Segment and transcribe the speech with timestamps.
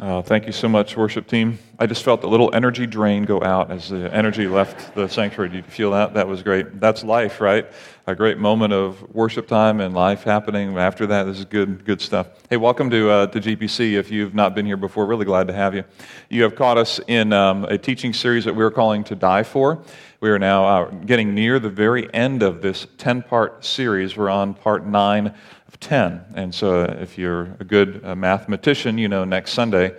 [0.00, 1.56] Uh, thank you so much, worship team.
[1.78, 5.50] I just felt a little energy drain go out as the energy left the sanctuary.
[5.50, 6.14] Did you feel that?
[6.14, 6.80] That was great.
[6.80, 7.64] That's life, right?
[8.08, 10.76] A great moment of worship time and life happening.
[10.76, 12.26] After that, this is good, good stuff.
[12.50, 13.92] Hey, welcome to uh, to GPC.
[13.92, 15.84] If you've not been here before, really glad to have you.
[16.28, 19.80] You have caught us in um, a teaching series that we're calling "To Die For."
[20.18, 24.16] We are now uh, getting near the very end of this ten-part series.
[24.16, 25.34] We're on part nine
[25.80, 26.24] 10.
[26.34, 29.94] And so if you're a good uh, mathematician, you know next Sunday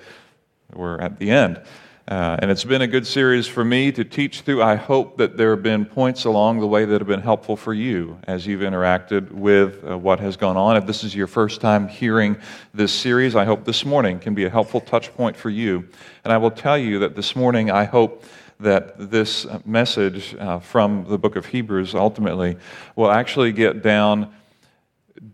[0.73, 1.61] we're at the end.
[2.07, 4.61] Uh, and it's been a good series for me to teach through.
[4.61, 7.73] I hope that there have been points along the way that have been helpful for
[7.73, 10.77] you as you've interacted with uh, what has gone on.
[10.77, 12.37] If this is your first time hearing
[12.75, 15.87] this series, I hope this morning can be a helpful touch point for you.
[16.23, 18.23] And I will tell you that this morning I hope
[18.59, 22.57] that this message uh, from the book of Hebrews ultimately
[22.95, 24.31] will actually get down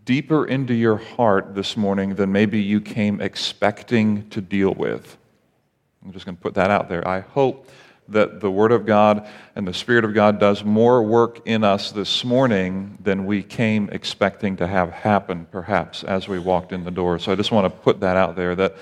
[0.04, 5.16] deeper into your heart this morning than maybe you came expecting to deal with.
[6.04, 7.06] I'm just going to put that out there.
[7.06, 7.68] I hope
[8.08, 11.92] that the Word of God and the Spirit of God does more work in us
[11.92, 16.90] this morning than we came expecting to have happen, perhaps, as we walked in the
[16.90, 17.18] door.
[17.18, 18.76] So I just want to put that out there that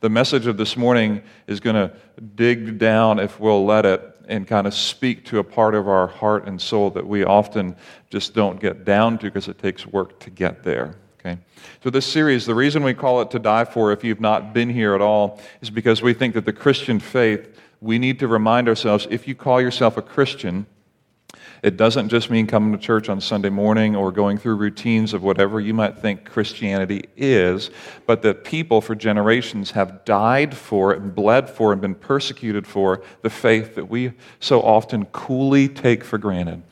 [0.00, 1.94] the message of this morning is going to
[2.34, 6.06] dig down, if we'll let it, and kind of speak to a part of our
[6.06, 7.76] heart and soul that we often
[8.10, 10.96] just don't get down to because it takes work to get there.
[11.20, 11.38] Okay?
[11.82, 14.70] So, this series, the reason we call it To Die For, if you've not been
[14.70, 18.68] here at all, is because we think that the Christian faith, we need to remind
[18.68, 20.66] ourselves if you call yourself a Christian,
[21.62, 25.22] it doesn't just mean coming to church on Sunday morning or going through routines of
[25.22, 27.70] whatever you might think Christianity is,
[28.06, 33.02] but that people for generations have died for and bled for and been persecuted for
[33.22, 36.62] the faith that we so often coolly take for granted.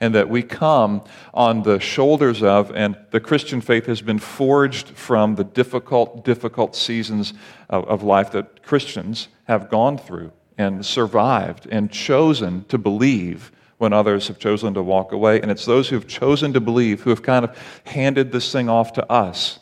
[0.00, 1.02] And that we come
[1.34, 6.76] on the shoulders of, and the Christian faith has been forged from the difficult, difficult
[6.76, 7.34] seasons
[7.68, 13.92] of, of, life that Christians have gone through and survived and chosen to believe when
[13.92, 15.40] others have chosen to walk away.
[15.40, 18.68] And it's those who have chosen to believe who have kind of handed this thing
[18.68, 19.60] off to us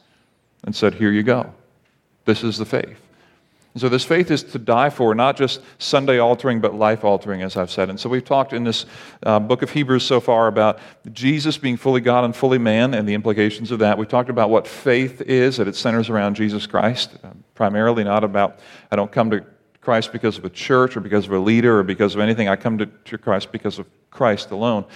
[0.65, 1.53] and said, Here you go.
[2.25, 2.99] This is the faith.
[3.77, 7.43] And so, this faith is to die for, not just Sunday altering, but life altering,
[7.43, 7.91] as I've said.
[7.91, 8.87] And so, we've talked in this
[9.23, 10.79] uh, book of Hebrews so far about
[11.13, 13.99] Jesus being fully God and fully man and the implications of that.
[13.99, 18.25] We've talked about what faith is, that it centers around Jesus Christ, uh, primarily not
[18.25, 19.45] about, I don't come to
[19.83, 22.49] Christ because of a church or because of a leader or because of anything.
[22.49, 24.87] I come to, to Christ because of Christ alone.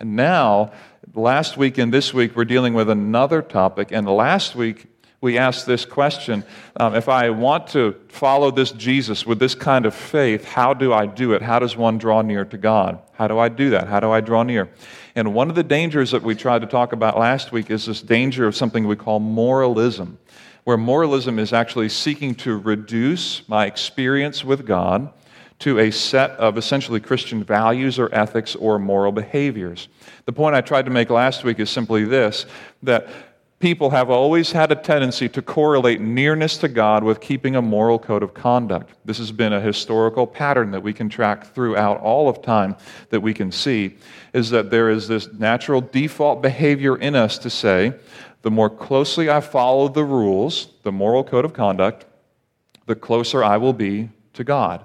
[0.00, 0.72] And now,
[1.14, 3.88] last week and this week, we're dealing with another topic.
[3.90, 4.86] And last week,
[5.20, 6.44] we asked this question
[6.76, 10.92] um, If I want to follow this Jesus with this kind of faith, how do
[10.92, 11.42] I do it?
[11.42, 13.00] How does one draw near to God?
[13.14, 13.88] How do I do that?
[13.88, 14.68] How do I draw near?
[15.16, 18.00] And one of the dangers that we tried to talk about last week is this
[18.00, 20.18] danger of something we call moralism
[20.68, 25.10] where moralism is actually seeking to reduce my experience with God
[25.60, 29.88] to a set of essentially Christian values or ethics or moral behaviors.
[30.24, 32.46] The point I tried to make last week is simply this
[32.82, 33.08] that
[33.58, 37.98] people have always had a tendency to correlate nearness to God with keeping a moral
[37.98, 38.94] code of conduct.
[39.04, 42.76] This has been a historical pattern that we can track throughout all of time
[43.10, 43.96] that we can see
[44.32, 47.94] is that there is this natural default behavior in us to say,
[48.42, 52.04] the more closely I follow the rules, the moral code of conduct,
[52.86, 54.84] the closer I will be to God.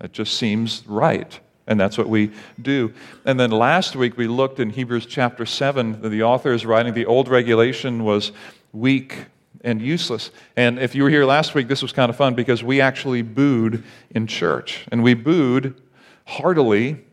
[0.00, 1.38] It just seems right.
[1.66, 2.30] And that's what we
[2.60, 2.92] do.
[3.24, 7.06] And then last week we looked in Hebrews chapter 7, the author is writing the
[7.06, 8.32] old regulation was
[8.72, 9.26] weak
[9.62, 10.30] and useless.
[10.56, 13.22] And if you were here last week, this was kind of fun because we actually
[13.22, 14.86] booed in church.
[14.92, 15.80] And we booed
[16.24, 17.04] heartily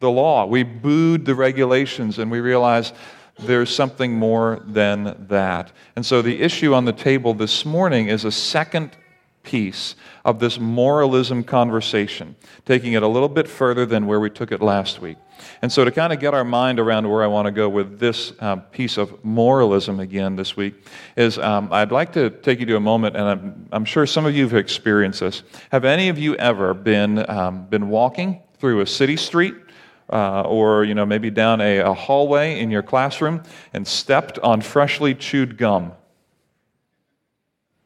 [0.00, 0.44] the law.
[0.44, 2.94] We booed the regulations and we realized
[3.38, 5.72] there's something more than that.
[5.96, 8.96] And so the issue on the table this morning is a second
[9.42, 12.36] piece of this moralism conversation,
[12.66, 15.16] taking it a little bit further than where we took it last week.
[15.62, 17.98] And so, to kind of get our mind around where I want to go with
[17.98, 20.74] this um, piece of moralism again this week,
[21.16, 24.26] is um, I'd like to take you to a moment, and I'm, I'm, sure some
[24.26, 25.42] of you have experienced this.
[25.72, 29.54] Have any of you ever been, um, been walking through a city street
[30.12, 33.42] uh, or you know maybe down a, a hallway in your classroom
[33.72, 35.92] and stepped on freshly chewed gum.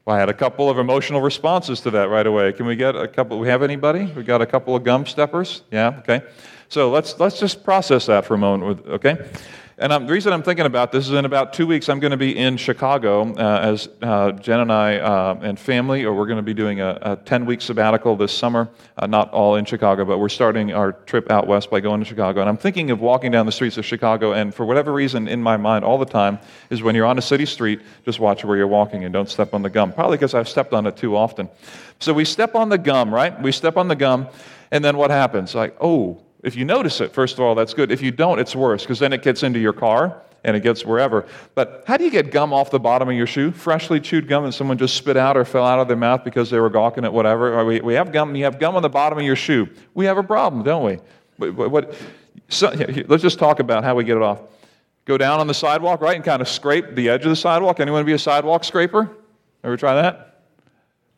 [0.05, 2.53] Well, I had a couple of emotional responses to that right away.
[2.53, 3.39] Can we get a couple?
[3.39, 4.05] We have anybody?
[4.05, 5.63] We got a couple of gum steppers?
[5.71, 6.21] Yeah, okay.
[6.69, 9.19] So let's, let's just process that for a moment, okay?
[9.77, 12.13] And um, the reason I'm thinking about this is in about two weeks, I'm going
[12.13, 16.27] to be in Chicago uh, as uh, Jen and I uh, and family, or we're
[16.27, 18.69] going to be doing a, a 10 week sabbatical this summer.
[18.97, 22.07] Uh, not all in Chicago, but we're starting our trip out west by going to
[22.07, 22.41] Chicago.
[22.41, 25.43] And I'm thinking of walking down the streets of Chicago, and for whatever reason in
[25.43, 26.39] my mind all the time
[26.71, 29.55] is when you're on a city street, just watch where you're walking and don't step
[29.55, 29.93] on the gum.
[29.93, 31.49] Probably because I've stepped on it too often.
[31.99, 33.43] So we step on the gum, right?
[33.43, 34.29] We step on the gum,
[34.71, 35.53] and then what happens?
[35.53, 37.91] Like, oh, if you notice it, first of all, that's good.
[37.91, 40.85] If you don't, it's worse because then it gets into your car and it gets
[40.85, 41.27] wherever.
[41.55, 43.51] But how do you get gum off the bottom of your shoe?
[43.51, 46.51] Freshly chewed gum that someone just spit out or fell out of their mouth because
[46.51, 47.65] they were gawking at whatever.
[47.65, 49.69] We, we have gum, you have gum on the bottom of your shoe.
[49.95, 50.99] We have a problem, don't we?
[51.51, 51.95] What, what,
[52.49, 52.71] so,
[53.09, 54.41] let's just talk about how we get it off.
[55.07, 57.81] Go down on the sidewalk, right, and kind of scrape the edge of the sidewalk.
[57.81, 59.11] Anyone be a sidewalk scraper?
[59.63, 60.43] Ever try that?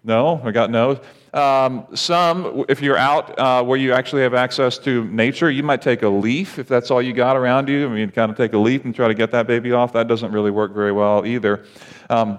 [0.05, 0.41] No?
[0.45, 1.01] I got no.
[1.35, 5.83] Um, some, if you're out uh, where you actually have access to nature, you might
[5.83, 7.87] take a leaf if that's all you got around you.
[7.87, 9.93] I mean, kind of take a leaf and try to get that baby off.
[9.93, 11.65] That doesn't really work very well either.
[12.09, 12.39] Um,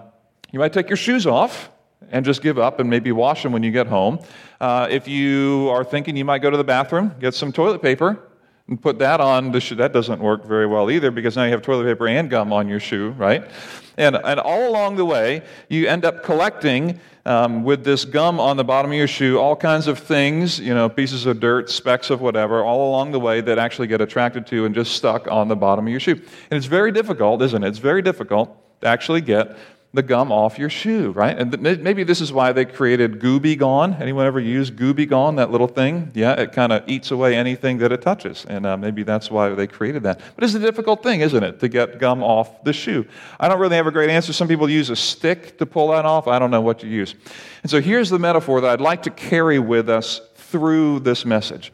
[0.51, 1.69] you might take your shoes off
[2.10, 4.19] and just give up and maybe wash them when you get home.
[4.62, 8.26] Uh, if you are thinking you might go to the bathroom, get some toilet paper
[8.68, 9.75] and put that on the shoe.
[9.75, 12.68] That doesn't work very well either because now you have toilet paper and gum on
[12.68, 13.50] your shoe, right?
[13.98, 18.56] And, and all along the way, you end up collecting um, with this gum on
[18.56, 22.10] the bottom of your shoe all kinds of things, you know, pieces of dirt, specks
[22.10, 25.48] of whatever, all along the way that actually get attracted to and just stuck on
[25.48, 26.13] the bottom of your shoe.
[26.13, 27.68] And it's very difficult, isn't it?
[27.68, 29.58] It's very difficult to actually get
[29.94, 31.38] the gum off your shoe, right?
[31.38, 33.94] And maybe this is why they created Gooby Gone.
[33.95, 36.12] Anyone ever use Gooby Gone, that little thing?
[36.13, 38.45] Yeah, it kind of eats away anything that it touches.
[38.48, 40.19] And uh, maybe that's why they created that.
[40.36, 43.06] But it's a difficult thing, isn't it, to get gum off the shoe?
[43.39, 44.34] I don't really have a great answer.
[44.34, 46.28] Some people use a stick to pull that off.
[46.28, 47.16] I don't know what to use.
[47.63, 51.72] And so here's the metaphor that I'd like to carry with us through this message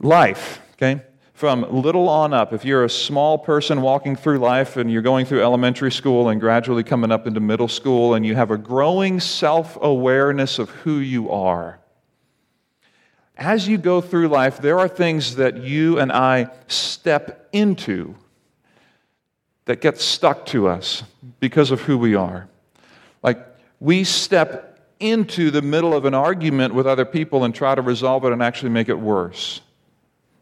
[0.00, 1.02] life, okay?
[1.36, 5.26] From little on up, if you're a small person walking through life and you're going
[5.26, 9.20] through elementary school and gradually coming up into middle school and you have a growing
[9.20, 11.78] self awareness of who you are,
[13.36, 18.14] as you go through life, there are things that you and I step into
[19.66, 21.02] that get stuck to us
[21.38, 22.48] because of who we are.
[23.22, 23.46] Like,
[23.78, 28.24] we step into the middle of an argument with other people and try to resolve
[28.24, 29.60] it and actually make it worse.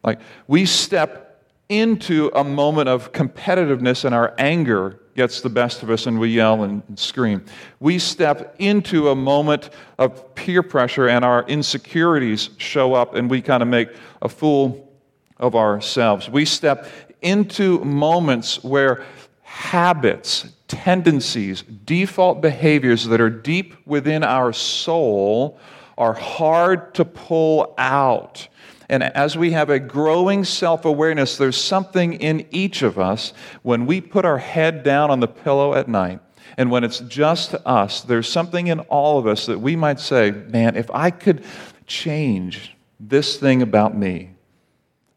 [0.05, 5.91] Like we step into a moment of competitiveness and our anger gets the best of
[5.91, 7.45] us and we yell and scream.
[7.81, 13.41] We step into a moment of peer pressure and our insecurities show up and we
[13.41, 13.89] kind of make
[14.21, 14.93] a fool
[15.39, 16.29] of ourselves.
[16.29, 16.89] We step
[17.23, 19.05] into moments where
[19.43, 25.59] habits, tendencies, default behaviors that are deep within our soul
[25.97, 28.49] are hard to pull out
[28.89, 33.33] and as we have a growing self awareness, there's something in each of us
[33.63, 36.21] when we put our head down on the pillow at night.
[36.57, 40.31] And when it's just us, there's something in all of us that we might say,
[40.31, 41.45] man, if I could
[41.87, 44.31] change this thing about me,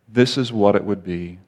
[0.08, 1.40] this is what it would be.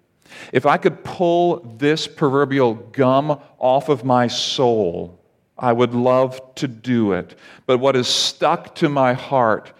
[0.54, 5.20] If I could pull this proverbial gum off of my soul,
[5.58, 7.38] I would love to do it.
[7.66, 9.74] But what is stuck to my heart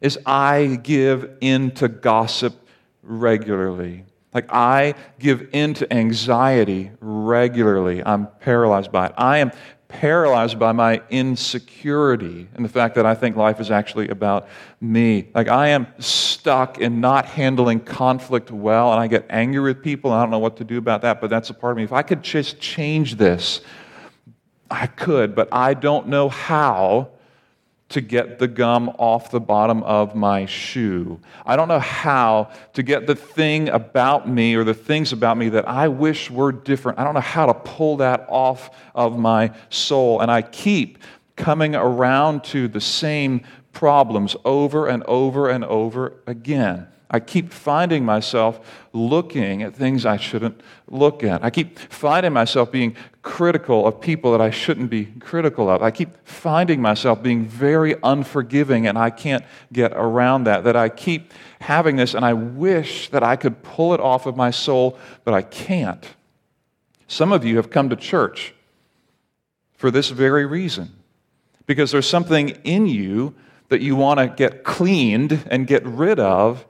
[0.00, 2.68] is I give in to gossip
[3.02, 4.04] regularly.
[4.32, 8.02] Like I give in to anxiety regularly.
[8.04, 9.14] I'm paralyzed by it.
[9.16, 9.50] I am
[9.88, 14.48] paralyzed by my insecurity and the fact that I think life is actually about
[14.80, 15.28] me.
[15.34, 20.12] Like I am stuck in not handling conflict well, and I get angry with people,
[20.12, 21.82] I don't know what to do about that, but that's a part of me.
[21.82, 23.62] If I could just change this,
[24.70, 27.10] I could, but I don't know how
[27.90, 31.20] to get the gum off the bottom of my shoe.
[31.44, 35.48] I don't know how to get the thing about me or the things about me
[35.50, 36.98] that I wish were different.
[36.98, 40.20] I don't know how to pull that off of my soul.
[40.20, 40.98] And I keep
[41.34, 46.86] coming around to the same problems over and over and over again.
[47.12, 48.60] I keep finding myself
[48.92, 51.42] looking at things I shouldn't look at.
[51.42, 55.82] I keep finding myself being critical of people that I shouldn't be critical of.
[55.82, 60.62] I keep finding myself being very unforgiving, and I can't get around that.
[60.62, 64.36] That I keep having this, and I wish that I could pull it off of
[64.36, 66.06] my soul, but I can't.
[67.08, 68.54] Some of you have come to church
[69.76, 70.92] for this very reason
[71.66, 73.34] because there's something in you
[73.68, 76.66] that you want to get cleaned and get rid of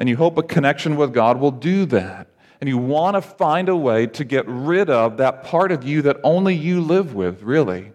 [0.00, 2.26] and you hope a connection with God will do that.
[2.60, 6.00] And you want to find a way to get rid of that part of you
[6.02, 7.92] that only you live with, really.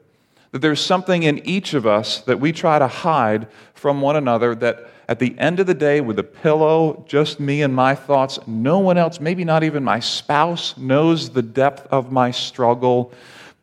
[0.51, 4.53] That there's something in each of us that we try to hide from one another
[4.53, 8.39] that at the end of the day, with a pillow, just me and my thoughts,
[8.45, 13.11] no one else, maybe not even my spouse, knows the depth of my struggle,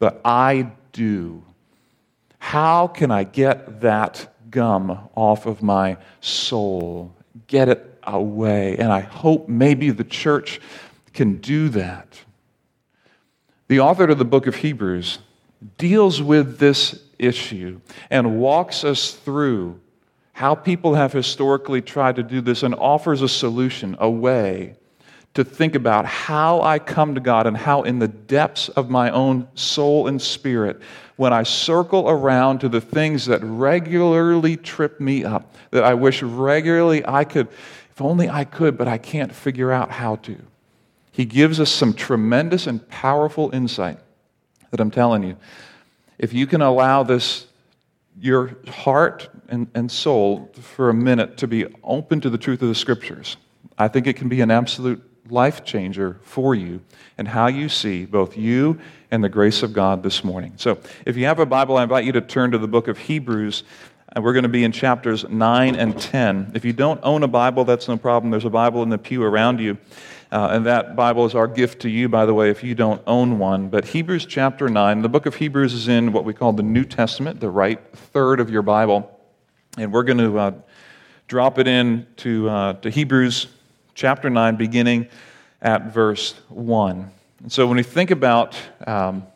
[0.00, 1.42] but I do.
[2.38, 7.12] How can I get that gum off of my soul?
[7.46, 8.76] Get it away.
[8.76, 10.60] And I hope maybe the church
[11.12, 12.18] can do that.
[13.68, 15.18] The author of the book of Hebrews
[15.78, 17.80] deals with this issue
[18.10, 19.80] and walks us through
[20.32, 24.74] how people have historically tried to do this and offers a solution, a way
[25.34, 29.10] to think about how I come to God and how, in the depths of my
[29.10, 30.80] own soul and spirit,
[31.16, 36.22] when I circle around to the things that regularly trip me up, that I wish
[36.22, 37.48] regularly I could,
[37.92, 40.38] if only I could, but I can't figure out how to.
[41.12, 43.98] He gives us some tremendous and powerful insight
[44.70, 45.36] that I'm telling you.
[46.18, 47.46] If you can allow this,
[48.18, 52.68] your heart and, and soul, for a minute to be open to the truth of
[52.68, 53.36] the scriptures,
[53.76, 56.80] I think it can be an absolute life changer for you
[57.18, 58.80] and how you see both you
[59.10, 60.54] and the grace of God this morning.
[60.56, 62.96] So, if you have a Bible, I invite you to turn to the book of
[62.96, 63.64] Hebrews.
[64.14, 66.52] And we're going to be in chapters 9 and 10.
[66.54, 68.30] If you don't own a Bible, that's no problem.
[68.30, 69.78] There's a Bible in the pew around you.
[70.30, 73.00] Uh, and that Bible is our gift to you, by the way, if you don't
[73.06, 73.70] own one.
[73.70, 76.84] But Hebrews chapter 9, the book of Hebrews is in what we call the New
[76.84, 79.18] Testament, the right third of your Bible.
[79.78, 80.52] And we're going to uh,
[81.26, 83.46] drop it in to, uh, to Hebrews
[83.94, 85.08] chapter 9, beginning
[85.62, 87.10] at verse 1.
[87.42, 89.26] And so when we think about um,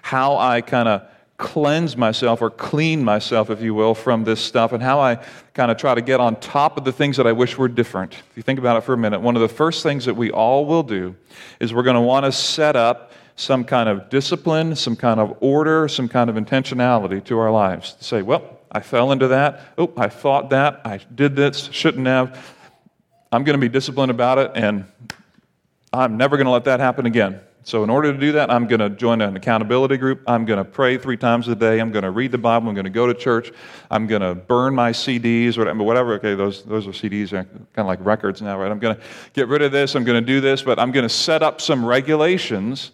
[0.00, 1.02] how I kind of
[1.40, 5.16] cleanse myself or clean myself, if you will, from this stuff and how I
[5.54, 8.12] kind of try to get on top of the things that I wish were different.
[8.12, 10.30] If you think about it for a minute, one of the first things that we
[10.30, 11.16] all will do
[11.58, 15.34] is we're going to want to set up some kind of discipline, some kind of
[15.40, 17.94] order, some kind of intentionality to our lives.
[17.94, 19.72] To say, well, I fell into that.
[19.78, 20.82] Oh, I thought that.
[20.84, 21.70] I did this.
[21.72, 22.54] Shouldn't have.
[23.32, 24.84] I'm going to be disciplined about it, and
[25.90, 27.40] I'm never going to let that happen again.
[27.62, 30.22] So, in order to do that, I'm going to join an accountability group.
[30.26, 31.78] I'm going to pray three times a day.
[31.78, 32.68] I'm going to read the Bible.
[32.68, 33.52] I'm going to go to church.
[33.90, 36.14] I'm going to burn my CDs or whatever.
[36.14, 38.70] Okay, those, those are CDs, are kind of like records now, right?
[38.70, 39.02] I'm going to
[39.34, 39.94] get rid of this.
[39.94, 42.92] I'm going to do this, but I'm going to set up some regulations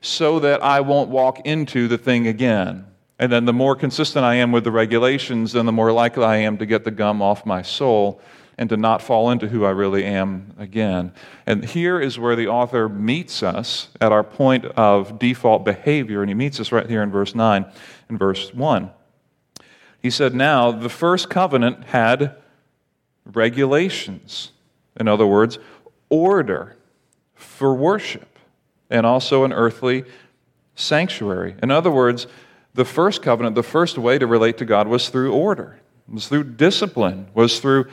[0.00, 2.86] so that I won't walk into the thing again.
[3.18, 6.36] And then the more consistent I am with the regulations, then the more likely I
[6.36, 8.20] am to get the gum off my soul
[8.58, 11.12] and to not fall into who I really am again.
[11.44, 16.30] And here is where the author meets us at our point of default behavior, and
[16.30, 17.66] he meets us right here in verse 9
[18.08, 18.90] and verse 1.
[20.00, 22.36] He said, Now, the first covenant had
[23.24, 24.52] regulations.
[24.98, 25.58] In other words,
[26.08, 26.76] order
[27.34, 28.38] for worship,
[28.88, 30.04] and also an earthly
[30.74, 31.56] sanctuary.
[31.62, 32.26] In other words,
[32.74, 36.44] the first covenant, the first way to relate to God was through order, was through
[36.44, 37.86] discipline, was through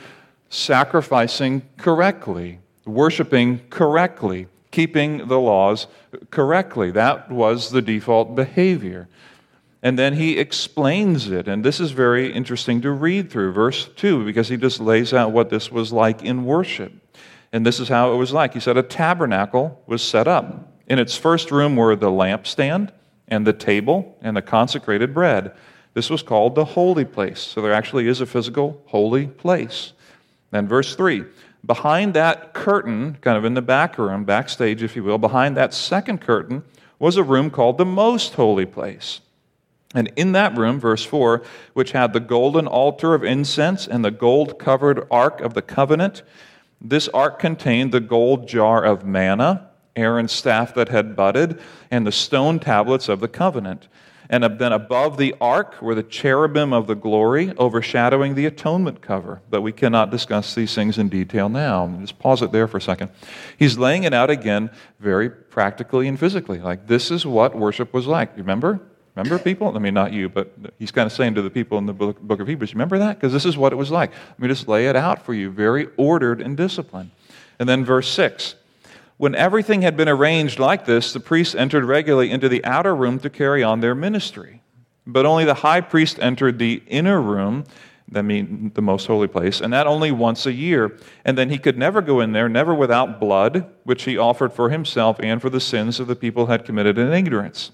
[0.54, 5.86] sacrificing correctly, worshiping correctly, keeping the laws
[6.30, 6.90] correctly.
[6.90, 9.08] That was the default behavior.
[9.82, 11.46] And then he explains it.
[11.46, 15.32] And this is very interesting to read through, verse 2, because he just lays out
[15.32, 16.92] what this was like in worship.
[17.52, 18.54] And this is how it was like.
[18.54, 20.72] He said, A tabernacle was set up.
[20.86, 22.90] In its first room were the lampstand
[23.28, 25.52] and the table and the consecrated bread.
[25.92, 27.40] This was called the holy place.
[27.40, 29.92] So there actually is a physical holy place.
[30.54, 31.24] Then, verse 3
[31.66, 35.74] behind that curtain, kind of in the back room, backstage, if you will, behind that
[35.74, 36.62] second curtain
[37.00, 39.20] was a room called the most holy place.
[39.96, 41.42] And in that room, verse 4,
[41.72, 46.22] which had the golden altar of incense and the gold covered ark of the covenant,
[46.80, 51.58] this ark contained the gold jar of manna, Aaron's staff that had budded,
[51.90, 53.88] and the stone tablets of the covenant.
[54.30, 59.42] And then above the ark were the cherubim of the glory overshadowing the atonement cover.
[59.50, 61.86] But we cannot discuss these things in detail now.
[62.00, 63.10] Just pause it there for a second.
[63.58, 66.58] He's laying it out again very practically and physically.
[66.58, 68.36] Like, this is what worship was like.
[68.36, 68.80] Remember?
[69.14, 69.76] Remember, people?
[69.76, 72.20] I mean, not you, but he's kind of saying to the people in the book,
[72.20, 73.16] book of Hebrews, remember that?
[73.16, 74.10] Because this is what it was like.
[74.10, 77.12] Let me just lay it out for you, very ordered and disciplined.
[77.60, 78.56] And then verse 6
[79.16, 83.18] when everything had been arranged like this, the priests entered regularly into the outer room
[83.20, 84.60] to carry on their ministry.
[85.06, 87.64] But only the high priest entered the inner room,
[88.08, 90.98] that means the most holy place, and that only once a year.
[91.24, 94.70] And then he could never go in there, never without blood, which he offered for
[94.70, 97.70] himself and for the sins of the people had committed in ignorance.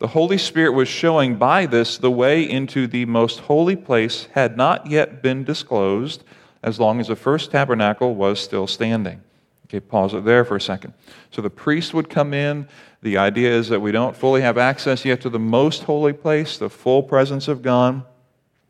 [0.00, 4.56] The Holy Spirit was showing by this the way into the most holy place had
[4.56, 6.24] not yet been disclosed
[6.62, 9.22] as long as the first tabernacle was still standing.
[9.74, 10.94] Okay, pause it there for a second.
[11.32, 12.68] So the priest would come in.
[13.02, 16.56] The idea is that we don't fully have access yet to the most holy place,
[16.56, 18.04] the full presence of God.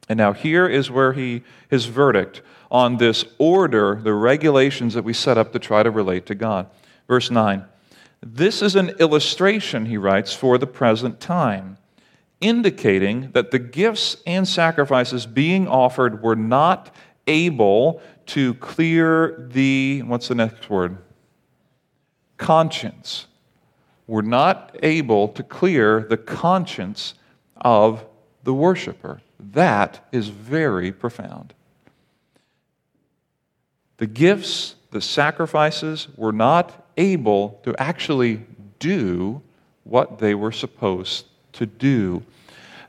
[0.09, 5.13] And now here is where he his verdict on this order, the regulations that we
[5.13, 6.69] set up to try to relate to God.
[7.07, 7.67] Verse 9.
[8.23, 11.77] This is an illustration, he writes, for the present time,
[12.41, 16.95] indicating that the gifts and sacrifices being offered were not
[17.27, 20.99] able to clear the, what's the next word?
[22.37, 23.27] Conscience.
[24.07, 27.15] We're not able to clear the conscience
[27.57, 28.05] of
[28.43, 29.21] the worshiper.
[29.39, 31.55] That is very profound.
[33.97, 38.45] The gifts, the sacrifices were not able to actually
[38.79, 39.41] do
[39.85, 42.23] what they were supposed to do.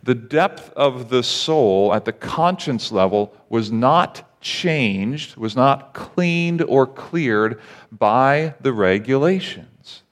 [0.05, 6.61] The depth of the soul at the conscience level was not changed, was not cleaned
[6.61, 7.59] or cleared
[7.91, 10.03] by the regulations.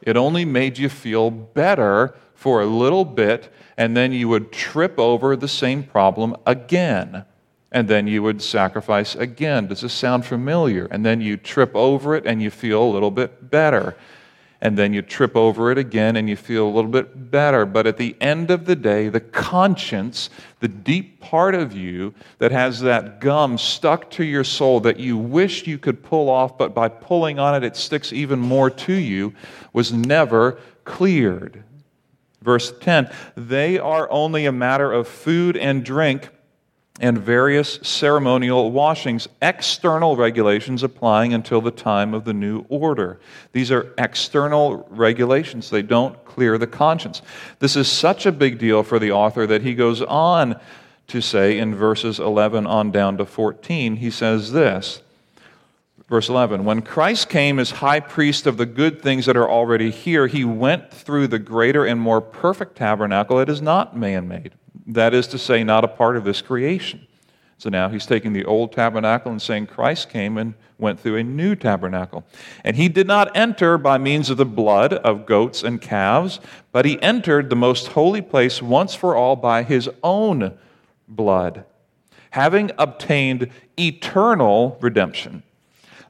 [0.00, 4.98] It only made you feel better for a little bit and then you would trip
[4.98, 7.26] over the same problem again.
[7.70, 9.66] And then you would sacrifice again.
[9.66, 10.86] Does this sound familiar?
[10.86, 13.96] And then you trip over it and you feel a little bit better.
[14.66, 17.64] And then you trip over it again and you feel a little bit better.
[17.64, 22.50] But at the end of the day, the conscience, the deep part of you that
[22.50, 26.74] has that gum stuck to your soul that you wish you could pull off, but
[26.74, 29.34] by pulling on it, it sticks even more to you,
[29.72, 31.62] was never cleared.
[32.42, 36.28] Verse 10 They are only a matter of food and drink
[37.00, 43.20] and various ceremonial washings, external regulations applying until the time of the new order.
[43.52, 47.22] These are external regulations, they don't clear the conscience.
[47.58, 50.58] This is such a big deal for the author that he goes on
[51.08, 55.02] to say in verses 11 on down to 14, he says this
[56.08, 59.90] Verse 11 When Christ came as high priest of the good things that are already
[59.90, 64.52] here, he went through the greater and more perfect tabernacle that is not man made.
[64.86, 67.06] That is to say, not a part of this creation.
[67.58, 71.24] So now he's taking the old tabernacle and saying Christ came and went through a
[71.24, 72.24] new tabernacle.
[72.62, 76.38] And he did not enter by means of the blood of goats and calves,
[76.70, 80.58] but he entered the most holy place once for all by his own
[81.08, 81.64] blood,
[82.30, 85.42] having obtained eternal redemption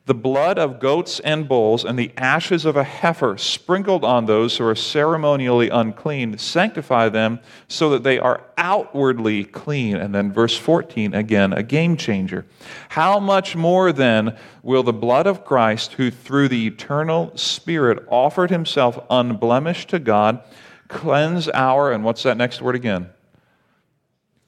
[0.07, 4.57] the blood of goats and bulls and the ashes of a heifer sprinkled on those
[4.57, 9.97] who are ceremonially unclean sanctify them so that they are outwardly clean.
[9.97, 12.47] And then verse 14, again, a game changer.
[12.91, 18.50] How much more then will the blood of Christ, who through the eternal Spirit offered
[18.50, 20.41] himself unblemished to God,
[20.87, 23.11] cleanse our, and what's that next word again?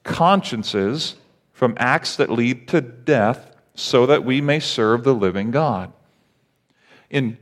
[0.05, 1.15] Consciences
[1.51, 3.48] from acts that lead to death
[3.79, 5.93] so that we may serve the living God.
[7.09, 7.37] In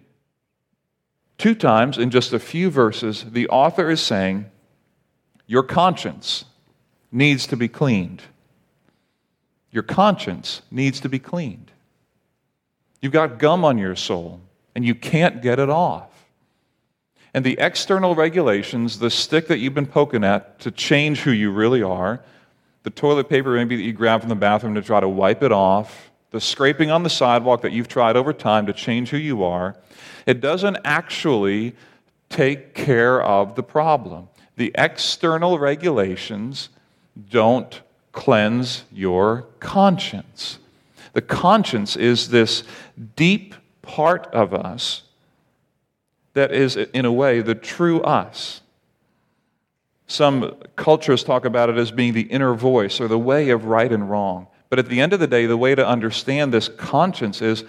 [1.38, 4.46] two times, in just a few verses, the author is saying,
[5.48, 6.46] Your conscience
[7.12, 8.22] needs to be cleaned.
[9.72, 11.72] Your conscience needs to be cleaned.
[13.02, 14.42] You've got gum on your soul,
[14.76, 16.10] and you can't get it off.
[17.34, 21.52] And the external regulations, the stick that you've been poking at to change who you
[21.52, 22.22] really are,
[22.84, 25.52] the toilet paper maybe that you grab from the bathroom to try to wipe it
[25.52, 29.44] off, the scraping on the sidewalk that you've tried over time to change who you
[29.44, 29.76] are,
[30.26, 31.76] it doesn't actually
[32.30, 34.28] take care of the problem.
[34.58, 36.70] The external regulations
[37.30, 40.60] don't cleanse your conscience.
[41.14, 42.64] The conscience is this
[43.16, 45.04] deep part of us
[46.34, 48.62] that is, in a way, the true us.
[50.08, 53.92] Some cultures talk about it as being the inner voice or the way of right
[53.92, 54.48] and wrong.
[54.70, 57.64] But at the end of the day, the way to understand this conscience is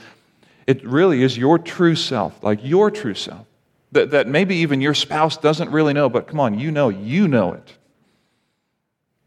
[0.66, 3.46] it really is your true self, like your true self.
[3.92, 7.26] That, that maybe even your spouse doesn't really know, but come on, you know, you
[7.26, 7.72] know it.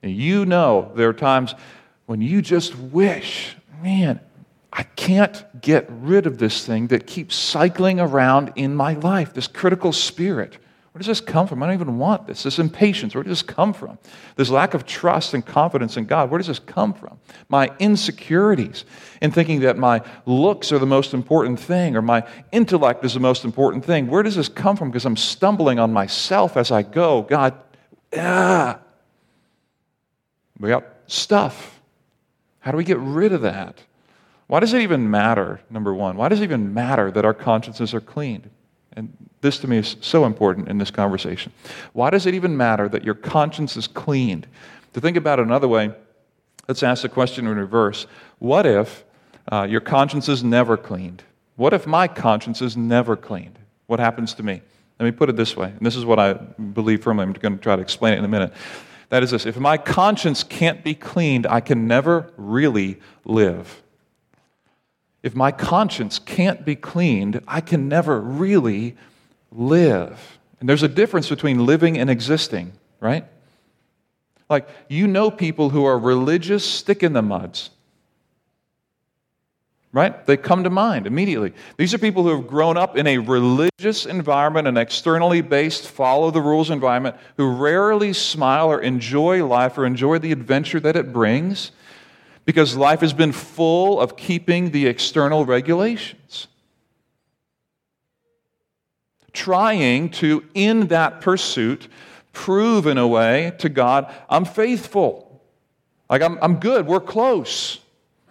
[0.03, 1.55] And you know there are times
[2.05, 4.19] when you just wish, man,
[4.73, 9.47] I can't get rid of this thing that keeps cycling around in my life, this
[9.47, 10.57] critical spirit.
[10.91, 11.63] Where does this come from?
[11.63, 12.43] I don't even want this.
[12.43, 13.97] This impatience, where does this come from?
[14.35, 17.17] This lack of trust and confidence in God, where does this come from?
[17.47, 18.83] My insecurities
[19.21, 23.21] in thinking that my looks are the most important thing or my intellect is the
[23.21, 24.07] most important thing.
[24.07, 24.89] Where does this come from?
[24.89, 27.21] Because I'm stumbling on myself as I go.
[27.21, 27.53] God,
[28.17, 28.79] ah.
[30.59, 31.79] We got stuff.
[32.59, 33.81] How do we get rid of that?
[34.47, 36.17] Why does it even matter, number one?
[36.17, 38.49] Why does it even matter that our consciences are cleaned?
[38.93, 41.51] And this to me is so important in this conversation.
[41.93, 44.47] Why does it even matter that your conscience is cleaned?
[44.93, 45.93] To think about it another way,
[46.67, 48.05] let's ask the question in reverse.
[48.39, 49.05] What if
[49.51, 51.23] uh, your conscience is never cleaned?
[51.55, 53.59] What if my conscience is never cleaned?
[53.87, 54.61] What happens to me?
[54.99, 57.23] Let me put it this way, and this is what I believe firmly.
[57.23, 58.53] I'm going to try to explain it in a minute.
[59.09, 63.81] That is this if my conscience can't be cleaned, I can never really live.
[65.23, 68.95] If my conscience can't be cleaned, I can never really
[69.51, 70.39] live.
[70.59, 73.25] And there's a difference between living and existing, right?
[74.49, 77.69] Like, you know people who are religious stick in the muds.
[79.93, 80.25] Right?
[80.25, 81.53] They come to mind immediately.
[81.75, 86.31] These are people who have grown up in a religious environment, an externally based, follow
[86.31, 91.11] the rules environment, who rarely smile or enjoy life or enjoy the adventure that it
[91.11, 91.71] brings
[92.45, 96.47] because life has been full of keeping the external regulations.
[99.33, 101.87] Trying to, in that pursuit,
[102.33, 105.41] prove in a way to God, I'm faithful.
[106.09, 106.87] Like, I'm, I'm good.
[106.87, 107.79] We're close.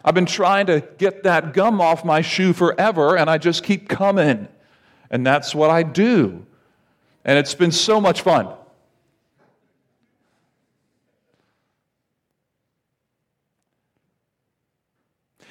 [0.05, 3.89] I've been trying to get that gum off my shoe forever, and I just keep
[3.89, 4.49] coming.
[5.11, 6.47] And that's what I do.
[7.25, 8.49] And it's been so much fun.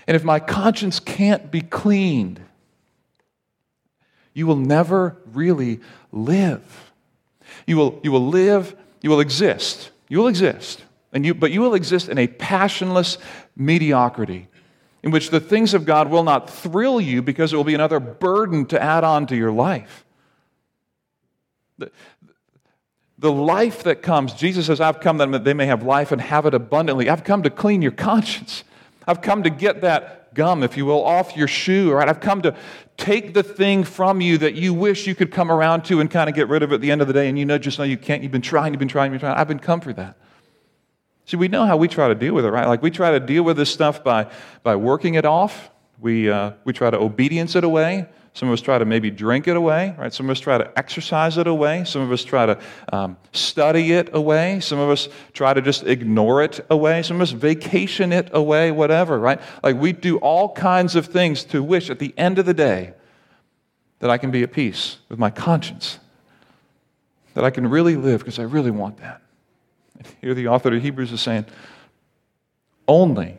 [0.09, 2.41] And if my conscience can't be cleaned,
[4.33, 6.91] you will never really live.
[7.67, 9.91] You will, you will live, you will exist.
[10.07, 10.83] You will exist.
[11.13, 13.19] And you, but you will exist in a passionless
[13.55, 14.47] mediocrity
[15.03, 17.99] in which the things of God will not thrill you because it will be another
[17.99, 20.05] burden to add on to your life.
[21.77, 21.91] The,
[23.19, 26.47] the life that comes, Jesus says, I've come that they may have life and have
[26.47, 27.11] it abundantly.
[27.11, 28.63] I've come to clean your conscience.
[29.09, 31.91] I've come to get that gum, if you will, off your shoe.
[31.91, 32.07] Right?
[32.07, 32.55] I've come to
[32.95, 36.29] take the thing from you that you wish you could come around to and kind
[36.29, 37.85] of get rid of at the end of the day, and you know just know
[37.85, 38.21] you can't.
[38.21, 39.39] You've been trying, you've been trying, you've been trying.
[39.39, 40.15] I've been come for that.
[41.25, 42.67] See, we know how we try to deal with it, right?
[42.67, 44.31] Like we try to deal with this stuff by,
[44.63, 45.69] by working it off.
[45.99, 48.07] We, uh, we try to obedience it away.
[48.33, 50.13] Some of us try to maybe drink it away, right?
[50.13, 51.83] Some of us try to exercise it away.
[51.83, 52.59] Some of us try to
[52.93, 54.59] um, study it away.
[54.59, 57.01] Some of us try to just ignore it away.
[57.01, 59.41] Some of us vacation it away, whatever, right?
[59.63, 62.93] Like we do all kinds of things to wish at the end of the day
[63.99, 65.99] that I can be at peace with my conscience,
[67.33, 69.21] that I can really live because I really want that.
[69.97, 71.45] And here the author of Hebrews is saying,
[72.87, 73.37] only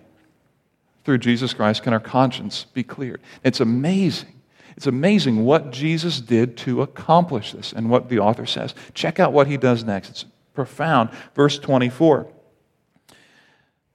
[1.05, 3.21] through Jesus Christ can our conscience be cleared.
[3.43, 4.40] It's amazing
[4.77, 8.75] it's amazing what Jesus did to accomplish this and what the author says.
[8.95, 10.11] Check out what he does next.
[10.11, 11.11] It's profound.
[11.35, 12.31] Verse 24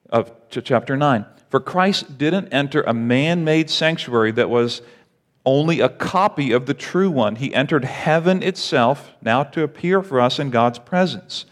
[0.09, 1.25] of chapter 9.
[1.49, 4.81] For Christ didn't enter a man made sanctuary that was
[5.45, 7.35] only a copy of the true one.
[7.35, 11.45] He entered heaven itself now to appear for us in God's presence.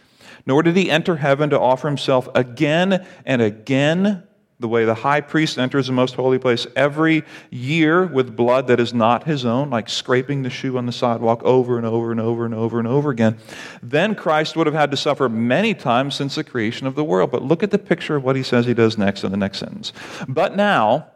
[0.45, 4.23] Nor did he enter heaven to offer himself again and again
[4.63, 8.80] the way the high priest enters the most holy place every year with blood that
[8.80, 12.21] is not his own, like scraping the shoe on the sidewalk over and over and
[12.21, 13.38] over and over and over again,
[13.84, 17.30] then Christ would have had to suffer many times since the creation of the world.
[17.30, 19.60] But look at the picture of what he says he does next in the next
[19.60, 19.91] sentence.
[20.30, 21.08] But now,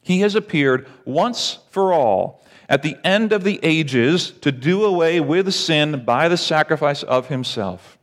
[0.00, 5.20] he has appeared once for all at the end of the ages to do away
[5.20, 7.98] with sin by the sacrifice of himself.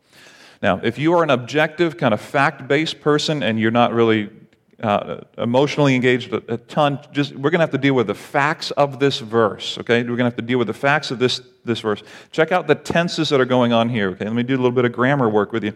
[0.61, 4.29] Now, if you are an objective, kind of fact based person and you're not really
[4.81, 6.99] uh, emotionally engaged a, a, ton.
[7.11, 9.77] Just we're going to have to deal with the facts of this verse.
[9.79, 12.03] Okay, we're going to have to deal with the facts of this this verse.
[12.31, 14.09] Check out the tenses that are going on here.
[14.11, 15.73] Okay, let me do a little bit of grammar work with you.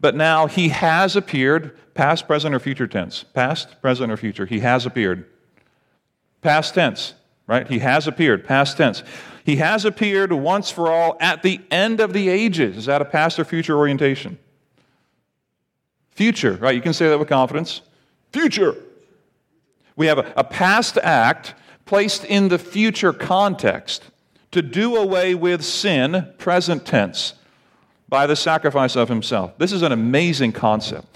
[0.00, 3.22] But now he has appeared, past, present, or future tense.
[3.22, 4.46] Past, present, or future.
[4.46, 5.26] He has appeared.
[6.40, 7.14] Past tense,
[7.46, 7.68] right?
[7.68, 8.44] He has appeared.
[8.44, 9.04] Past tense.
[9.44, 12.76] He has appeared once for all at the end of the ages.
[12.76, 14.38] Is that a past or future orientation?
[16.10, 16.74] Future, right?
[16.74, 17.80] You can say that with confidence.
[18.32, 18.76] Future.
[19.96, 24.04] We have a, a past act placed in the future context
[24.50, 27.34] to do away with sin, present tense,
[28.08, 29.56] by the sacrifice of himself.
[29.58, 31.06] This is an amazing concept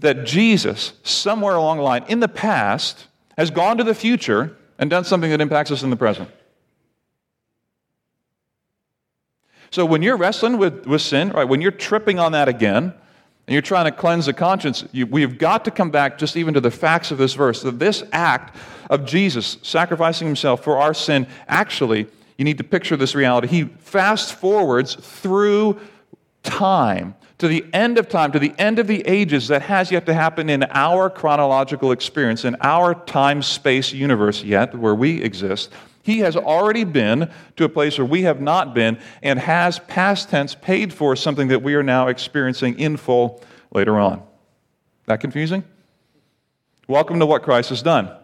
[0.00, 3.06] that Jesus, somewhere along the line in the past,
[3.36, 6.30] has gone to the future and done something that impacts us in the present.
[9.70, 12.94] So when you're wrestling with, with sin, right, when you're tripping on that again,
[13.46, 16.54] and you're trying to cleanse the conscience, you, we've got to come back just even
[16.54, 17.62] to the facts of this verse.
[17.62, 18.56] That this act
[18.88, 22.06] of Jesus sacrificing himself for our sin, actually,
[22.38, 23.48] you need to picture this reality.
[23.48, 25.78] He fast forwards through
[26.42, 30.06] time to the end of time, to the end of the ages that has yet
[30.06, 35.70] to happen in our chronological experience, in our time space universe yet, where we exist.
[36.04, 40.28] He has already been to a place where we have not been and has, past
[40.28, 44.22] tense, paid for something that we are now experiencing in full later on.
[45.06, 45.64] That confusing?
[46.86, 48.14] Welcome to what Christ has done.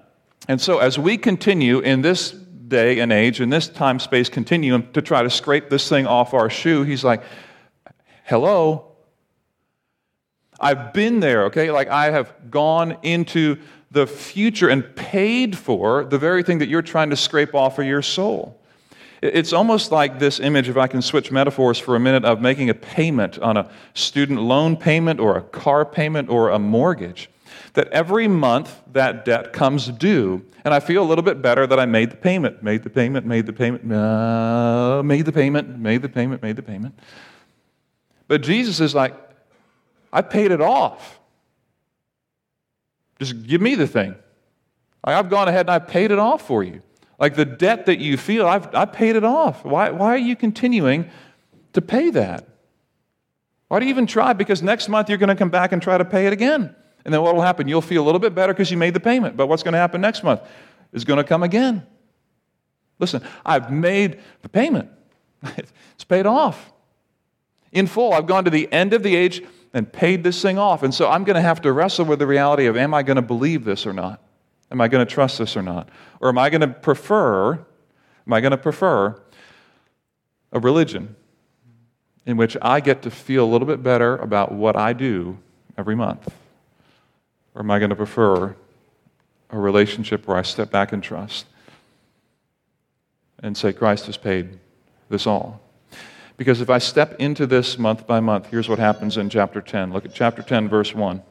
[0.47, 4.93] And so, as we continue in this day and age, in this time space continuum,
[4.93, 6.83] to try to scrape this thing off our shoe.
[6.83, 7.23] He's like,
[8.25, 8.93] hello?
[10.61, 11.71] I've been there, okay?
[11.71, 13.57] Like I have gone into
[13.91, 17.87] the future and paid for the very thing that you're trying to scrape off of
[17.87, 18.57] your soul.
[19.23, 22.71] It's almost like this image, if I can switch metaphors for a minute, of making
[22.71, 27.29] a payment on a student loan payment or a car payment or a mortgage.
[27.75, 31.79] That every month that debt comes due, and I feel a little bit better that
[31.79, 36.03] I made the payment, made the payment, made the payment, uh, made the payment, made
[36.03, 36.99] the payment, made the payment.
[38.27, 39.15] But Jesus is like,
[40.13, 41.20] I paid it off.
[43.21, 44.15] Just give me the thing.
[45.05, 46.83] I've gone ahead and I paid it off for you.
[47.19, 49.63] Like the debt that you feel, I've, I paid it off.
[49.63, 51.11] Why, why are you continuing
[51.75, 52.49] to pay that?
[53.69, 54.33] Why do you even try?
[54.33, 56.75] Because next month you're going to come back and try to pay it again.
[57.05, 57.69] And then what will happen?
[57.69, 59.37] You'll feel a little bit better because you made the payment.
[59.37, 60.41] But what's going to happen next month
[60.93, 61.87] is going to come again.
[62.99, 64.91] Listen, I've made the payment,
[65.57, 66.73] it's paid off
[67.71, 68.15] in full.
[68.15, 70.83] I've gone to the end of the age and paid this thing off.
[70.83, 73.17] And so I'm going to have to wrestle with the reality of am I going
[73.17, 74.21] to believe this or not?
[74.71, 75.89] Am I going to trust this or not?
[76.21, 79.21] Or am I going to prefer, am I going to prefer
[80.53, 81.17] a religion
[82.27, 85.39] in which I get to feel a little bit better about what I do
[85.77, 86.33] every month?
[87.55, 88.55] Or am I going to prefer
[89.51, 91.47] a relationship where I step back and trust
[93.43, 94.59] and say, Christ has paid
[95.09, 95.61] this all?
[96.41, 99.93] Because if I step into this month by month, here's what happens in chapter 10.
[99.93, 101.23] Look at chapter 10, verse 1.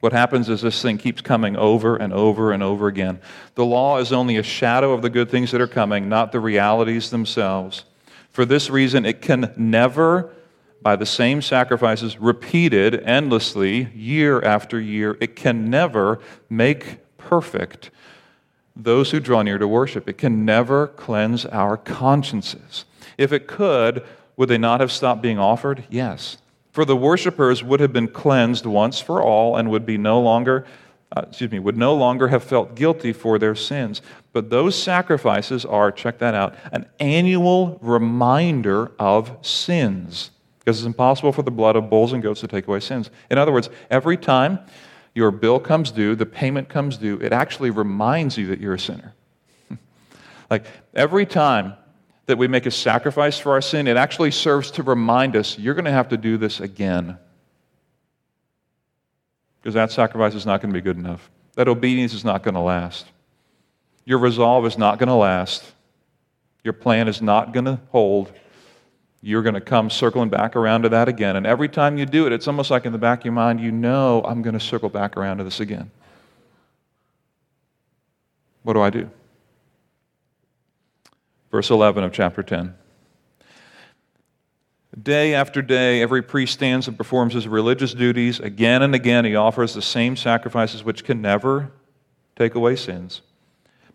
[0.00, 3.20] What happens is this thing keeps coming over and over and over again.
[3.54, 6.40] The law is only a shadow of the good things that are coming, not the
[6.40, 7.84] realities themselves.
[8.30, 10.30] For this reason, it can never,
[10.80, 17.90] by the same sacrifices repeated endlessly year after year, it can never make perfect
[18.74, 20.08] those who draw near to worship.
[20.08, 22.86] It can never cleanse our consciences.
[23.18, 24.04] If it could,
[24.36, 25.84] would they not have stopped being offered?
[25.88, 26.38] Yes.
[26.72, 30.66] For the worshippers would have been cleansed once for all and would be no longer,
[31.16, 34.02] uh, excuse me, would no longer have felt guilty for their sins.
[34.32, 40.32] But those sacrifices are, check that out, an annual reminder of sins.
[40.58, 43.10] Because it's impossible for the blood of bulls and goats to take away sins.
[43.30, 44.58] In other words, every time
[45.14, 48.78] your bill comes due, the payment comes due, it actually reminds you that you're a
[48.80, 49.14] sinner.
[50.50, 50.64] like
[50.94, 51.74] every time
[52.26, 55.74] that we make a sacrifice for our sin, it actually serves to remind us you're
[55.74, 57.18] going to have to do this again.
[59.60, 61.30] Because that sacrifice is not going to be good enough.
[61.54, 63.06] That obedience is not going to last.
[64.04, 65.72] Your resolve is not going to last.
[66.62, 68.32] Your plan is not going to hold.
[69.22, 71.36] You're going to come circling back around to that again.
[71.36, 73.60] And every time you do it, it's almost like in the back of your mind,
[73.60, 75.90] you know, I'm going to circle back around to this again.
[78.62, 79.10] What do I do?
[81.54, 82.74] Verse 11 of chapter 10.
[85.00, 88.40] Day after day, every priest stands and performs his religious duties.
[88.40, 91.70] Again and again, he offers the same sacrifices which can never
[92.34, 93.22] take away sins.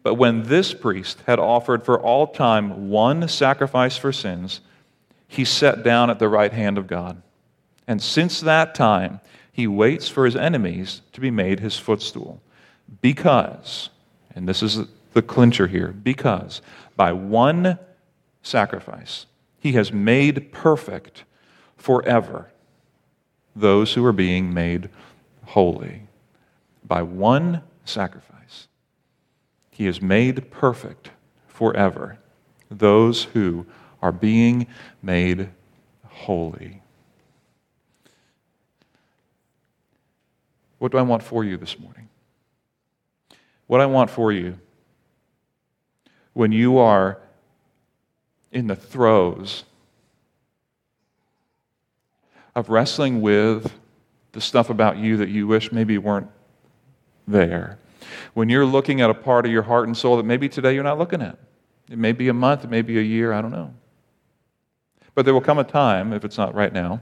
[0.04, 4.62] But when this priest had offered for all time one sacrifice for sins,
[5.28, 7.22] he sat down at the right hand of God.
[7.90, 9.20] And since that time,
[9.52, 12.42] he waits for his enemies to be made his footstool.
[13.02, 13.90] Because,
[14.34, 16.62] and this is the clincher here, because
[17.00, 17.80] by one
[18.42, 19.26] sacrifice,
[19.58, 21.24] he has made perfect
[21.78, 22.52] forever
[23.56, 24.90] those who are being made
[25.46, 26.02] holy.
[26.84, 28.68] By one sacrifice,
[29.72, 31.12] he has made perfect
[31.48, 32.18] forever
[32.70, 33.66] those who
[34.02, 34.68] are being
[35.02, 35.52] made
[36.06, 36.82] holy.
[40.80, 42.10] What do I want for you this morning?
[43.68, 44.60] What I want for you
[46.40, 47.18] when you are
[48.54, 49.66] in the throes
[52.56, 53.74] of wrestling with
[54.32, 56.30] the stuff about you that you wish maybe weren't
[57.28, 57.78] there.
[58.36, 60.82] When you're looking at a part of your heart and soul that maybe today you're
[60.82, 61.38] not looking at.
[61.92, 63.74] It may be a month, it may be a year, I don't know.
[65.16, 67.02] But there will come a time, if it's not right now,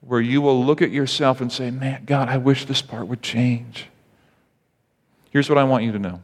[0.00, 3.20] where you will look at yourself and say, Man, God, I wish this part would
[3.20, 3.88] change.
[5.28, 6.22] Here's what I want you to know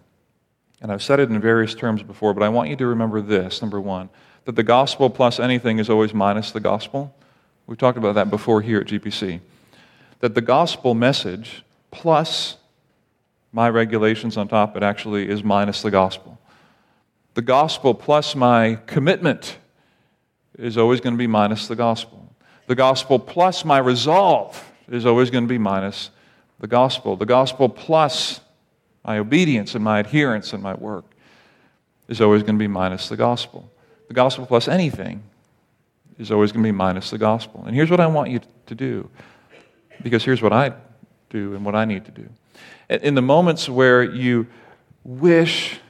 [0.81, 3.61] and I've said it in various terms before, but I want you to remember this
[3.61, 4.11] number one,
[4.45, 7.15] that the gospel plus anything is always minus the gospel.
[7.67, 9.41] We've talked about that before here at GPC.
[10.21, 12.57] That the gospel message plus
[13.53, 16.39] my regulations on top, it actually is minus the gospel.
[17.35, 19.59] The gospel plus my commitment
[20.59, 22.35] is always going to be minus the gospel.
[22.67, 26.11] The gospel plus my resolve is always going to be minus
[26.59, 27.17] the gospel.
[27.17, 28.41] The gospel plus
[29.09, 31.07] my obedience and my adherence and my work
[32.09, 33.73] is always going to be minus the gospel.
[34.09, 35.23] The gospel plus anything
[36.19, 37.65] is always going to be minus the gospel.
[37.67, 39.09] And here's what I want you to do,
[40.03, 40.75] because here's what I
[41.31, 42.29] do and what I need to do.
[42.91, 44.47] In the moments where you
[45.05, 45.81] wish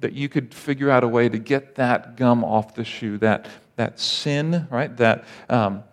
[0.00, 3.48] that you could figure out a way to get that gum off the shoe, that,
[3.76, 4.94] that sin, right?
[4.98, 5.84] That um,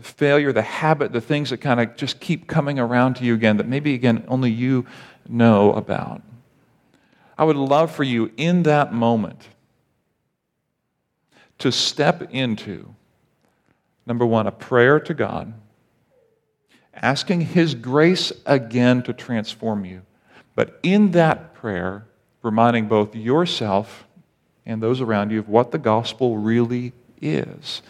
[0.00, 3.56] failure, the habit, the things that kind of just keep coming around to you again,
[3.58, 4.84] that maybe, again, only you
[5.28, 6.22] know about.
[7.36, 9.48] I would love for you in that moment
[11.58, 12.94] to step into,
[14.06, 15.52] number one, a prayer to God,
[16.94, 20.02] asking His grace again to transform you.
[20.54, 22.06] But in that prayer,
[22.42, 24.06] reminding both yourself
[24.66, 27.82] and those around you of what the gospel really is.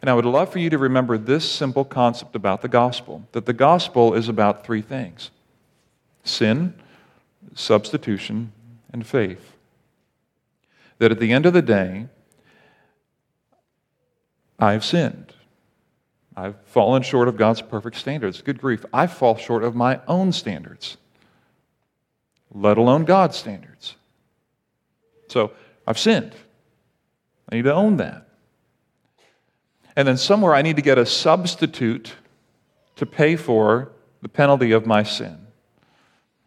[0.00, 3.46] And I would love for you to remember this simple concept about the gospel that
[3.46, 5.30] the gospel is about three things
[6.24, 6.74] sin,
[7.54, 8.52] substitution,
[8.92, 9.56] and faith.
[10.98, 12.08] That at the end of the day,
[14.58, 15.32] I've sinned.
[16.36, 18.40] I've fallen short of God's perfect standards.
[18.40, 18.84] Good grief.
[18.92, 20.96] I fall short of my own standards,
[22.52, 23.96] let alone God's standards.
[25.28, 25.52] So
[25.86, 26.32] I've sinned.
[27.50, 28.28] I need to own that.
[29.96, 32.14] And then somewhere I need to get a substitute
[32.96, 35.41] to pay for the penalty of my sin.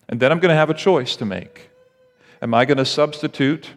[0.08, 1.70] And then I'm going to have a choice to make.
[2.42, 3.72] Am I going to substitute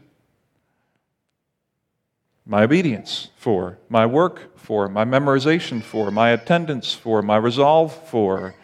[2.44, 8.54] my obedience for, my work for, my memorization for, my attendance for, my resolve for?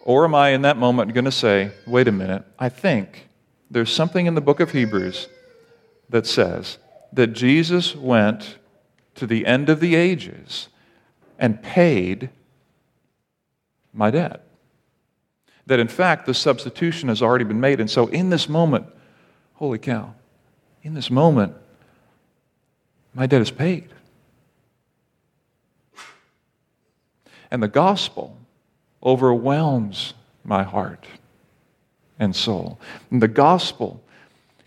[0.00, 3.28] Or am I in that moment going to say, wait a minute, I think
[3.70, 5.28] there's something in the book of Hebrews
[6.08, 6.78] that says
[7.12, 8.56] that Jesus went
[9.16, 10.68] to the end of the ages
[11.38, 12.30] and paid
[13.92, 14.45] my debt.
[15.66, 17.80] That in fact, the substitution has already been made.
[17.80, 18.86] And so in this moment,
[19.54, 20.14] holy cow,
[20.82, 21.54] in this moment,
[23.14, 23.88] my debt is paid.
[27.50, 28.36] And the gospel
[29.02, 31.06] overwhelms my heart
[32.18, 32.78] and soul.
[33.10, 34.02] And the gospel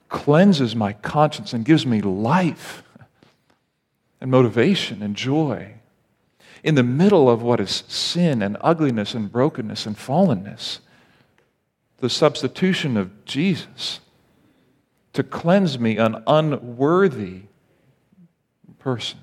[0.07, 2.83] cleanses my conscience and gives me life
[4.19, 5.73] and motivation and joy
[6.63, 10.79] in the middle of what is sin and ugliness and brokenness and fallenness.
[11.99, 13.99] The substitution of Jesus
[15.13, 17.41] to cleanse me, an unworthy
[18.79, 19.19] person.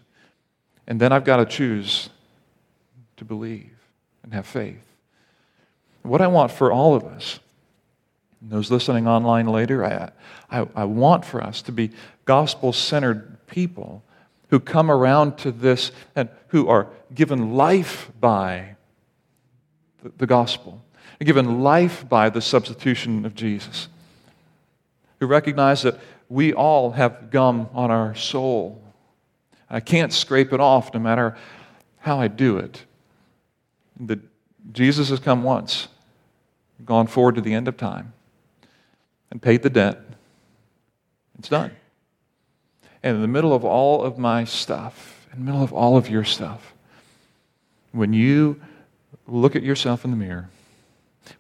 [0.87, 2.11] And then I've got to choose
[3.17, 3.73] to believe
[4.23, 4.83] and have faith.
[6.03, 7.41] What I want for all of us,
[8.41, 10.11] and those listening online later, I,
[10.51, 11.91] I, I want for us to be
[12.25, 14.05] gospel centered people
[14.51, 18.77] who come around to this and who are given life by
[20.03, 20.85] the, the gospel,
[21.25, 23.89] given life by the substitution of Jesus,
[25.21, 25.99] who recognize that
[26.29, 28.83] we all have gum on our soul.
[29.71, 31.37] I can't scrape it off no matter
[31.99, 32.85] how I do it.
[34.01, 34.21] That
[34.73, 35.89] Jesus has come once,
[36.85, 38.13] gone forward to the end of time,
[39.31, 40.01] and paid the debt.
[41.39, 41.71] It's done.
[43.03, 46.11] And in the middle of all of my stuff, in the middle of all of
[46.11, 46.75] your stuff,
[47.93, 48.61] when you
[49.27, 50.51] look at yourself in the mirror,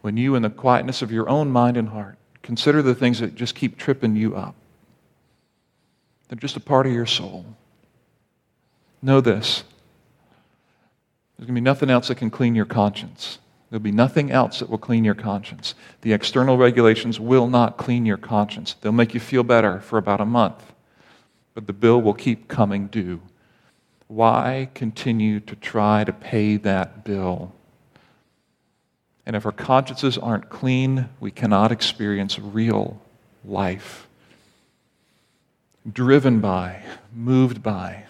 [0.00, 3.34] when you, in the quietness of your own mind and heart, consider the things that
[3.34, 4.54] just keep tripping you up,
[6.28, 7.44] they're just a part of your soul.
[9.02, 9.62] Know this
[11.36, 13.38] there's going to be nothing else that can clean your conscience.
[13.68, 15.74] There'll be nothing else that will clean your conscience.
[16.00, 18.74] The external regulations will not clean your conscience.
[18.80, 20.72] They'll make you feel better for about a month
[21.56, 23.18] but the bill will keep coming due.
[24.08, 27.54] Why continue to try to pay that bill?
[29.26, 33.00] And if our consciences aren't clean, we cannot experience real
[33.44, 34.06] life.
[35.90, 38.04] Driven by, moved by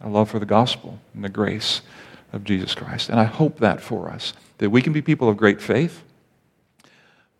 [0.00, 1.82] a love for the gospel and the grace
[2.32, 3.08] of Jesus Christ.
[3.08, 6.04] And I hope that for us, that we can be people of great faith,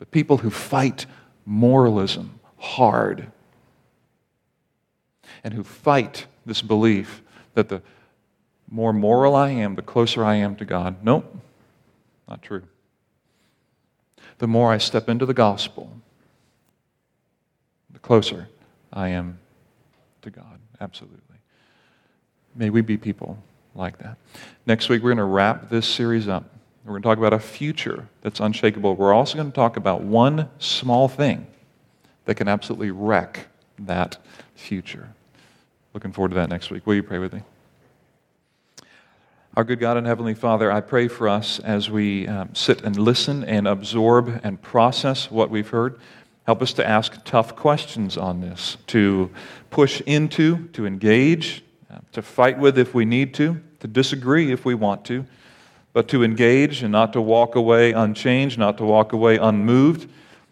[0.01, 1.07] but people who fight
[1.47, 3.31] moralism hard
[5.45, 7.23] and who fight this belief
[7.55, 7.81] that the
[8.71, 10.97] more moral I am, the closer I am to God.
[11.03, 11.37] Nope,
[12.29, 12.65] not true.
[14.38, 15.92] The more I step into the gospel,
[17.92, 18.48] the closer
[18.92, 19.38] I am
[20.22, 20.59] to God.
[20.81, 21.18] Absolutely.
[22.55, 23.38] May we be people
[23.74, 24.16] like that.
[24.66, 26.44] Next week, we're going to wrap this series up.
[26.85, 28.96] We're going to talk about a future that's unshakable.
[28.96, 31.46] We're also going to talk about one small thing
[32.24, 33.48] that can absolutely wreck
[33.79, 34.18] that
[34.55, 35.09] future.
[35.94, 36.86] Looking forward to that next week.
[36.86, 37.43] Will you pray with me?
[39.59, 42.97] Our good God and Heavenly Father, I pray for us as we um, sit and
[42.97, 45.99] listen and absorb and process what we've heard.
[46.47, 49.33] Help us to ask tough questions on this, to
[49.71, 54.65] push into, to engage, uh, to fight with if we need to, to disagree if
[54.65, 55.27] we want to,
[55.93, 60.09] but to engage and not to walk away unchanged, not to walk away unmoved,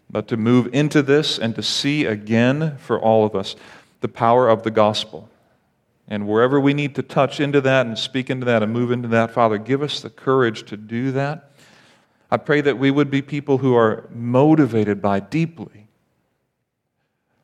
[0.09, 3.55] but to move into this and to see again for all of us
[4.01, 5.29] the power of the gospel.
[6.07, 9.09] And wherever we need to touch into that and speak into that and move into
[9.09, 11.51] that, Father, give us the courage to do that.
[12.31, 15.87] I pray that we would be people who are motivated by deeply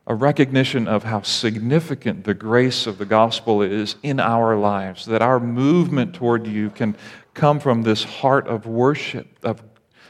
[0.05, 5.21] a recognition of how significant the grace of the gospel is in our lives, that
[5.21, 6.95] our movement toward you can
[7.33, 9.63] come from this heart of worship, of,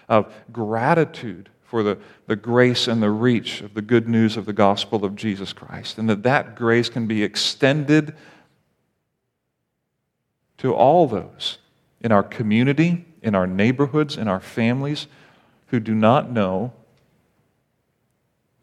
[0.09, 4.53] of gratitude for the, the grace and the reach of the good news of the
[4.53, 8.15] gospel of Jesus Christ, and that that grace can be extended
[10.63, 11.57] to all those
[11.99, 15.07] in our community, in our neighborhoods, in our families
[15.67, 16.71] who do not know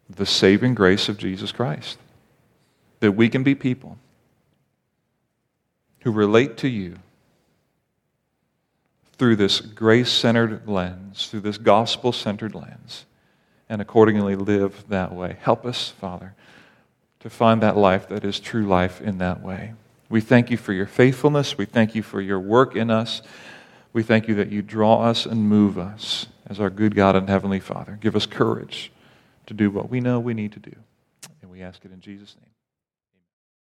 [0.09, 1.99] the saving grace of Jesus Christ.
[3.01, 3.99] That we can be people
[6.01, 6.97] who relate to you
[9.19, 13.05] through this grace centered lens, through this gospel centered lens,
[13.69, 15.37] and accordingly live that way.
[15.43, 16.35] Help us, Father,
[17.19, 19.75] to find that life that is true life in that way.
[20.11, 21.57] We thank you for your faithfulness.
[21.57, 23.23] We thank you for your work in us.
[23.93, 27.29] We thank you that you draw us and move us as our good God and
[27.29, 27.97] Heavenly Father.
[28.01, 28.93] Give us courage
[29.47, 30.75] to do what we know we need to do.
[31.43, 32.50] And we ask it in Jesus' name.